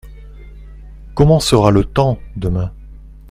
Comment 1.13 1.39
sera 1.39 1.69
le 1.69 1.85
temps 1.85 2.17
demain? 2.35 2.71